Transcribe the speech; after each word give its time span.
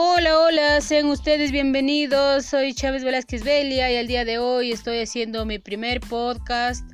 Hola, 0.00 0.38
hola, 0.38 0.80
sean 0.80 1.06
ustedes 1.06 1.50
bienvenidos. 1.50 2.46
Soy 2.46 2.72
Chávez 2.72 3.02
Velázquez 3.02 3.42
Belia 3.42 3.90
y 3.90 3.96
el 3.96 4.06
día 4.06 4.24
de 4.24 4.38
hoy 4.38 4.70
estoy 4.70 5.00
haciendo 5.00 5.44
mi 5.44 5.58
primer 5.58 5.98
podcast. 5.98 6.88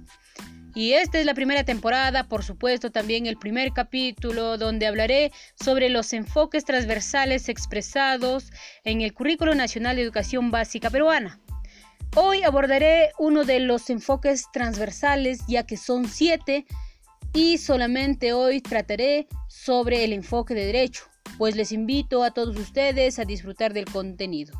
Y 0.75 0.95
esta 0.95 1.19
es 1.19 1.27
la 1.27 1.35
primera 1.35 1.65
temporada, 1.65 2.27
por 2.31 2.43
supuesto, 2.43 2.91
también 2.91 3.27
el 3.27 3.37
primer 3.37 3.73
capítulo 3.75 4.57
donde 4.57 4.87
hablaré 4.87 5.33
sobre 5.55 5.91
los 5.91 6.15
enfoques 6.15 6.65
transversales 6.65 7.51
expresados 7.51 8.51
en 8.85 9.03
el 9.03 9.13
Currículo 9.13 9.55
Nacional 9.55 9.97
de 9.97 10.03
Educación 10.03 10.51
Básica 10.51 10.89
Peruana. 10.89 11.39
Hoy 12.17 12.43
abordaré 12.43 13.13
uno 13.19 13.45
de 13.45 13.61
los 13.61 13.91
enfoques 13.91 14.47
transversales, 14.51 15.41
ya 15.47 15.67
que 15.67 15.77
son 15.77 16.09
siete, 16.09 16.65
y 17.35 17.59
solamente 17.59 18.33
hoy 18.33 18.63
trataré 18.63 19.29
sobre 19.47 20.05
el 20.05 20.15
enfoque 20.15 20.55
de 20.55 20.65
derecho 20.65 21.05
pues 21.39 21.57
les 21.57 21.73
invito 21.73 22.23
a 22.23 22.31
todos 22.31 22.57
ustedes 22.57 23.19
a 23.19 23.25
disfrutar 23.25 23.73
del 23.73 23.87
contenido. 23.87 24.55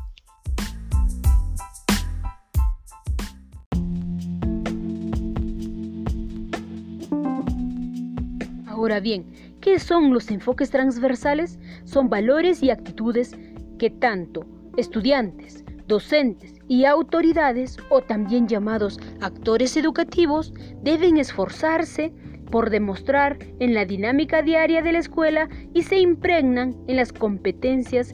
Ahora 8.67 8.99
bien, 8.99 9.25
¿qué 9.61 9.79
son 9.79 10.13
los 10.13 10.29
enfoques 10.29 10.69
transversales? 10.69 11.57
Son 11.85 12.09
valores 12.09 12.61
y 12.61 12.69
actitudes 12.69 13.31
que 13.79 13.89
tanto 13.89 14.45
estudiantes, 14.77 15.63
docentes 15.87 16.53
y 16.67 16.85
autoridades, 16.85 17.77
o 17.89 18.01
también 18.01 18.47
llamados 18.47 18.99
actores 19.21 19.77
educativos, 19.77 20.53
deben 20.83 21.17
esforzarse 21.17 22.11
por 22.51 22.69
demostrar 22.69 23.37
en 23.59 23.73
la 23.73 23.85
dinámica 23.85 24.41
diaria 24.41 24.81
de 24.81 24.91
la 24.91 24.99
escuela 24.99 25.49
y 25.73 25.83
se 25.83 25.99
impregnan 25.99 26.75
en 26.87 26.97
las 26.97 27.11
competencias 27.11 28.13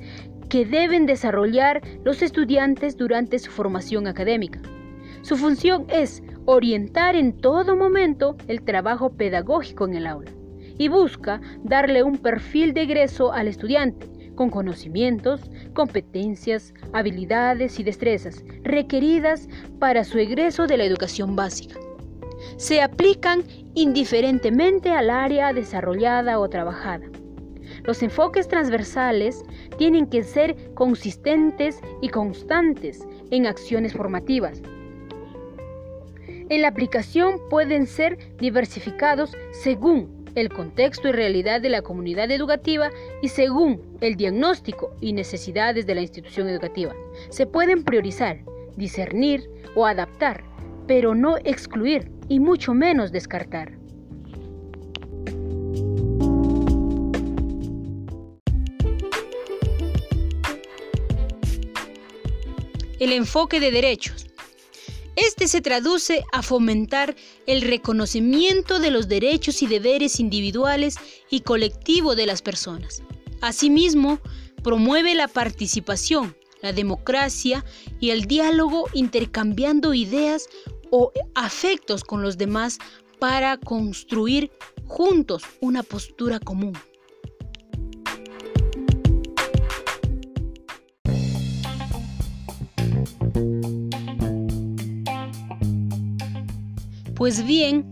que 0.50 0.66
deben 0.66 1.06
desarrollar 1.06 1.82
los 2.04 2.22
estudiantes 2.22 2.98
durante 2.98 3.40
su 3.40 3.52
formación 3.52 4.08
académica. 4.08 4.62
Su 5.22 5.38
función 5.38 5.86
es 5.90 6.24
orientar 6.46 7.16
en 7.16 7.38
todo 7.38 7.76
momento 7.76 8.36
el 8.48 8.64
trabajo 8.64 9.12
pedagógico 9.12 9.86
en 9.86 9.96
el 9.96 10.08
aula 10.08 10.32
y 10.78 10.88
busca 10.88 11.40
darle 11.64 12.04
un 12.04 12.18
perfil 12.18 12.74
de 12.74 12.82
egreso 12.82 13.32
al 13.32 13.48
estudiante 13.48 14.10
con 14.36 14.50
conocimientos, 14.50 15.42
competencias, 15.74 16.74
habilidades 16.94 17.80
y 17.80 17.84
destrezas 17.84 18.44
requeridas 18.64 19.48
para 19.78 20.04
su 20.04 20.18
egreso 20.18 20.68
de 20.68 20.78
la 20.78 20.86
educación 20.86 21.36
básica 21.36 21.76
se 22.58 22.82
aplican 22.82 23.44
indiferentemente 23.74 24.92
al 24.92 25.10
área 25.10 25.54
desarrollada 25.54 26.40
o 26.40 26.50
trabajada. 26.50 27.06
Los 27.84 28.04
enfoques 28.04 28.48
transversales 28.48 29.44
tienen 29.78 30.08
que 30.08 30.24
ser 30.24 30.74
consistentes 30.74 31.82
y 32.02 32.10
constantes 32.10 33.06
en 33.32 33.48
acciones 33.48 33.94
formativas. 33.94 34.62
En 36.50 36.62
la 36.62 36.68
aplicación 36.68 37.40
pueden 37.50 37.88
ser 37.88 38.18
diversificados 38.38 39.36
según 39.52 40.22
el 40.36 40.50
contexto 40.50 41.10
y 41.10 41.12
realidad 41.12 41.62
de 41.62 41.70
la 41.70 41.82
comunidad 41.82 42.30
educativa 42.32 42.90
y 43.22 43.30
según 43.30 43.82
el 44.02 44.16
diagnóstico 44.16 44.94
y 45.02 45.14
necesidades 45.14 45.86
de 45.86 45.96
la 45.96 46.02
institución 46.02 46.48
educativa. 46.48 46.94
Se 47.30 47.46
pueden 47.46 47.84
priorizar, 47.84 48.40
discernir 48.76 49.50
o 49.76 49.86
adaptar, 49.86 50.44
pero 50.88 51.16
no 51.16 51.38
excluir 51.38 52.12
y 52.28 52.40
mucho 52.40 52.74
menos 52.74 53.12
descartar. 53.12 53.78
El 63.00 63.14
enfoque 63.14 63.60
de 63.60 63.72
derechos. 63.72 64.28
Este 65.16 65.48
se 65.48 65.62
traduce 65.62 66.24
a 66.32 66.42
fomentar 66.42 67.16
el 67.48 67.62
reconocimiento 67.64 68.80
de 68.80 68.92
los 68.92 69.08
derechos 69.08 69.62
y 69.62 69.68
deberes 69.68 70.20
individuales 70.20 70.98
y 71.30 71.42
colectivos 71.42 72.16
de 72.16 72.28
las 72.28 72.42
personas. 72.42 73.04
Asimismo, 73.42 74.20
promueve 74.64 75.16
la 75.16 75.28
participación, 75.28 76.36
la 76.62 76.74
democracia 76.74 77.66
y 78.00 78.12
el 78.12 78.26
diálogo 78.26 78.88
intercambiando 78.94 79.94
ideas 79.94 80.48
o 80.92 81.12
afectos 81.34 82.04
con 82.04 82.22
los 82.22 82.38
demás 82.38 82.78
para 83.20 83.58
construir 83.58 84.52
juntos 84.86 85.44
una 85.62 85.82
postura 85.82 86.40
común. 86.40 86.74
Pues 97.16 97.46
bien, 97.46 97.86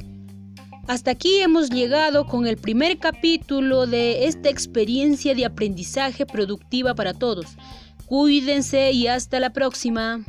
hasta 0.87 1.11
aquí 1.11 1.39
hemos 1.41 1.69
llegado 1.69 2.25
con 2.25 2.47
el 2.47 2.57
primer 2.57 2.97
capítulo 2.97 3.85
de 3.85 4.25
esta 4.25 4.49
experiencia 4.49 5.35
de 5.35 5.45
aprendizaje 5.45 6.25
productiva 6.25 6.95
para 6.95 7.13
todos. 7.13 7.45
Cuídense 8.07 8.91
y 8.91 9.05
hasta 9.05 9.39
la 9.39 9.53
próxima. 9.53 10.25